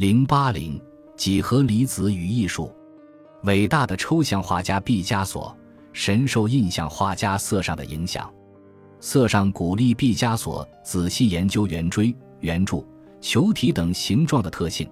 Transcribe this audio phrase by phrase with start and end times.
[0.00, 0.80] 零八零
[1.16, 2.72] 几何离子与艺术，
[3.42, 5.52] 伟大的抽象画家毕加索
[5.92, 8.32] 深受印象画家色尚的影响。
[9.00, 12.86] 色尚鼓励毕加索仔细研究圆锥、圆柱、
[13.20, 14.88] 球体等形状的特性，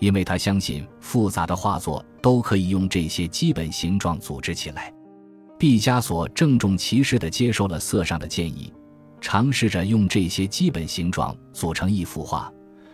[0.00, 4.92] 因为他相信复杂的画作都可以用这些基本形状组织起来。
[5.56, 8.72] 毕加索郑重其事地接受了色尚的建议，
[9.20, 12.52] 尝试着用这些基本形状组成一幅画。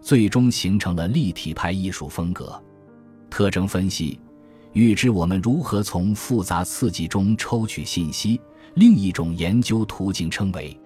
[0.00, 2.62] 最终形成了立体派艺术风格。
[3.28, 4.18] 特征分析
[4.72, 8.40] 预知我们如何从复杂刺激中抽取信息。
[8.74, 10.78] 另一种研究途径称为，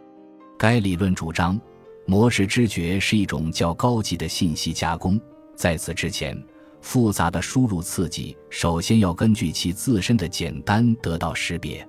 [0.57, 1.61] 该理论主张，
[2.07, 5.21] 模式知觉是一种较高级的信息加工。
[5.57, 6.41] 在此之前，
[6.81, 11.85] 复杂的输入刺激首先要根据其自身的简单得到识别。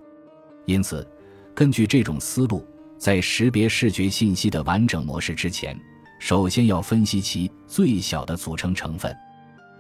[0.66, 1.08] 因此，
[1.54, 2.66] 根据这种思路，
[2.98, 5.80] 在识别视觉信息的完整模式之前。
[6.22, 9.12] 首先要分析其最小的组成成分，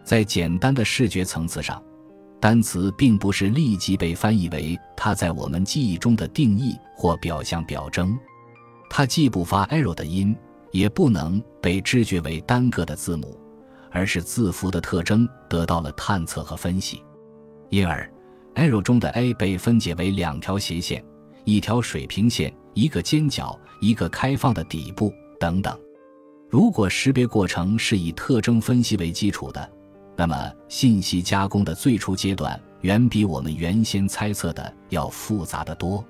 [0.03, 1.81] 在简单的视觉层次上，
[2.39, 8.17] 单词并不是立即被翻译为它在我们记忆中的定义或表象表征，
[8.89, 10.35] 它既不发 arrow 的音，
[10.71, 13.39] 也不能被知觉为单个的字母，
[13.91, 17.03] 而是字符的特征得到了探测和分析，
[17.69, 18.11] 因而
[18.55, 21.05] arrow 中的 a 被分解为两条斜线、
[21.45, 25.79] 一条水平线、一个尖角、一个开放的底部等等。
[26.51, 29.71] 如果识别过程是以特征分析为基础的，
[30.17, 36.03] 那么信息加工的最初阶段远比我们原先猜测的要复杂得多。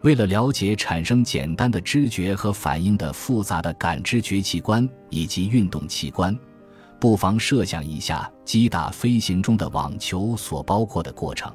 [0.00, 6.36] 为了了解产生简单的知觉和反应的复杂的感知觉器官以及运动器官，
[6.98, 11.52] 不妨设想一下击打飞行中的网球所包括的过程。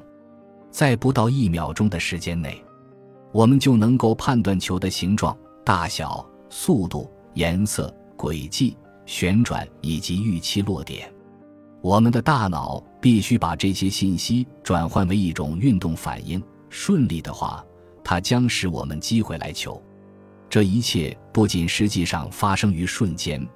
[0.70, 2.58] 在不到一秒钟的时间内，
[3.32, 7.94] 我们就能够判断球的形状、大小、速度、颜色。
[8.16, 8.76] 轨迹、
[9.06, 11.12] 旋转以及预期落点，
[11.80, 16.42] 我们的大脑必须把这些信息转换为一种运动反应。
[16.70, 17.64] 顺利的话，
[18.02, 19.80] 它将使我们击回来球。
[20.48, 23.46] 这一切不仅实际上发生于瞬间，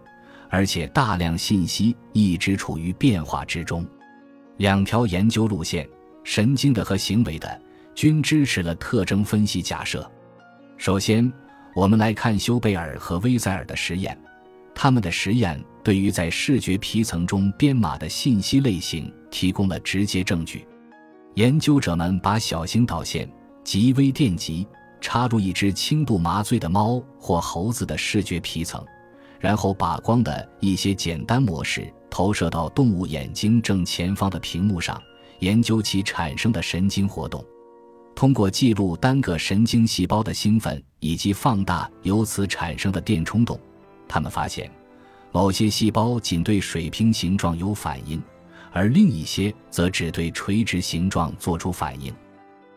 [0.51, 3.87] 而且大量信息一直处于变化之中。
[4.59, 5.89] 两条研究路线——
[6.25, 7.61] 神经的和行为的，
[7.95, 10.09] 均支持了特征分析假设。
[10.77, 11.33] 首先，
[11.75, 14.17] 我们来看修贝尔和威塞尔的实验。
[14.81, 20.65] 他们的实验对于在视觉皮层中编码的信息类型提供了直接证据。
[21.35, 23.29] 研究者们把小型导线
[23.65, 24.65] 及微电极
[25.01, 28.81] 插入一只轻度麻醉的猫或猴子的视觉皮层，
[29.41, 35.03] 然后把光的一些简单模式投射到动物眼睛正前方的屏幕上，
[35.41, 37.45] 研究其产生的神经活动。
[38.15, 43.59] 通过记录单个神经细胞的兴奋以及放大由此产生的电冲动。
[44.09, 44.71] 他们发现，
[45.31, 48.23] 某些细胞仅对水平形状有反应，
[48.73, 52.13] 而另一些则只对垂直形状做出反应。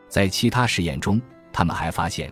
[0.09, 1.21] 在其他实验中，
[1.53, 2.31] 他们还发现，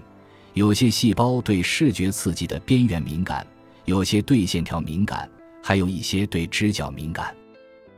[0.53, 3.47] 有些细胞对视觉刺激的边缘敏感，
[3.85, 5.29] 有些对线条敏感，
[5.63, 7.33] 还有一些对直角敏感。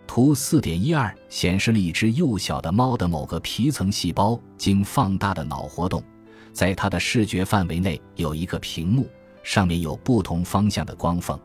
[0.05, 6.03] 图四点一二显示了一只幼小的猫的某个皮层细胞经放大的脑活动，
[6.51, 9.07] 在它的视觉范围内有一个屏幕。
[9.43, 11.39] 上面有不同方向的光缝，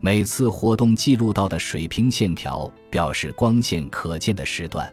[0.00, 4.92] 每次活动记录到的水平线条表示光线可见的时段。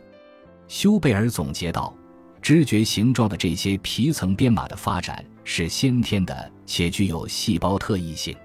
[0.67, 1.93] 休贝尔总结道
[2.41, 8.35] ：“知觉形状的这些皮层编码的发展是先天的，且具有细胞特异性。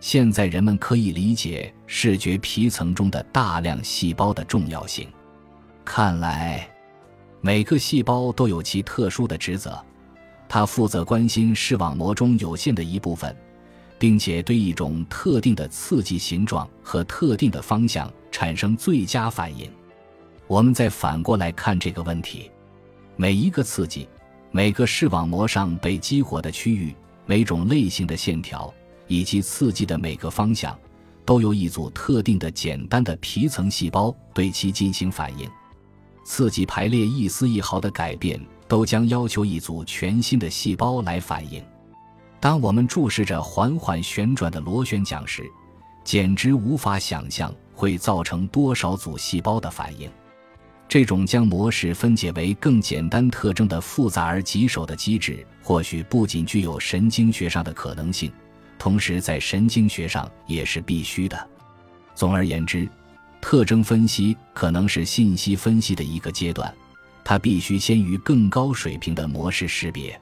[0.00, 5.06] 现在人们可以理解视觉皮层中的大量细胞的重要性。
[5.84, 6.66] 看来，
[7.42, 9.78] 每个细胞都有其特殊的职责。”
[10.52, 13.34] 他负责关心视网膜中有限的一部分，
[14.00, 19.70] 并且对一种特定的刺激形状和特定的方向产生最佳反应。
[20.48, 22.50] 我们再反过来看这个问题：
[23.14, 24.08] 每一个刺激、
[24.50, 26.92] 每个视网膜上被激活的区域、
[27.26, 28.74] 每种类型的线条
[29.06, 30.76] 以及刺激的每个方向，
[31.24, 35.48] 都由一组特定的简单的皮层细胞对其进行反应。
[36.24, 38.44] 刺激排列一丝一毫的改变。
[38.70, 41.60] 都将要求一组全新的细胞来反应。
[42.38, 45.42] 当我们注视着缓缓旋转的螺旋桨时，
[46.04, 50.08] 简直无法想象会造成多少组细胞的反应。
[50.88, 58.30] 这种将模式分解为更简单特征的复杂而棘手的机制，或许不仅具有神经学上的可能性，
[58.78, 61.48] 同时在神经学上也是必须的。
[62.14, 62.88] 总而言之，
[63.40, 66.72] 特征分析可能是信息分析的一个阶段。
[67.24, 70.20] 它必须先于更高水平的模式识别。